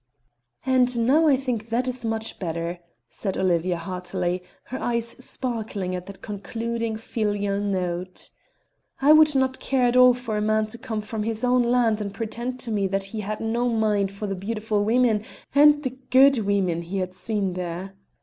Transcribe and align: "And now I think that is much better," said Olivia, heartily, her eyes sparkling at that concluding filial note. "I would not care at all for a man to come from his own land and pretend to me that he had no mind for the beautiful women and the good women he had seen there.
"And 0.65 1.05
now 1.05 1.27
I 1.27 1.37
think 1.37 1.69
that 1.69 1.87
is 1.87 2.03
much 2.03 2.39
better," 2.39 2.79
said 3.07 3.37
Olivia, 3.37 3.77
heartily, 3.77 4.41
her 4.63 4.79
eyes 4.81 5.09
sparkling 5.23 5.93
at 5.95 6.07
that 6.07 6.23
concluding 6.23 6.97
filial 6.97 7.59
note. 7.59 8.31
"I 8.99 9.13
would 9.13 9.35
not 9.35 9.59
care 9.59 9.85
at 9.85 9.95
all 9.95 10.15
for 10.15 10.37
a 10.37 10.41
man 10.41 10.65
to 10.69 10.79
come 10.79 11.01
from 11.01 11.21
his 11.21 11.43
own 11.43 11.61
land 11.61 12.01
and 12.01 12.11
pretend 12.15 12.59
to 12.61 12.71
me 12.71 12.87
that 12.87 13.03
he 13.13 13.19
had 13.19 13.41
no 13.41 13.69
mind 13.69 14.11
for 14.11 14.25
the 14.25 14.33
beautiful 14.33 14.83
women 14.83 15.23
and 15.53 15.83
the 15.83 15.91
good 16.09 16.39
women 16.39 16.81
he 16.81 16.97
had 16.97 17.13
seen 17.13 17.53
there. 17.53 17.93